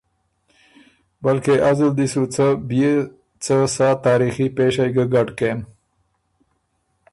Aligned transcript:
بلکې 1.23 1.53
از 1.69 1.79
ال 1.85 1.91
دی 1.99 2.07
سو 2.13 2.21
څه 2.33 2.45
بئے 2.67 2.93
څه 3.43 3.55
سا 3.75 3.89
تاریخي 4.05 4.45
پېشئ 4.55 4.89
ګۀ 4.95 5.05
ګډ 5.13 5.27
کېم 5.37 5.59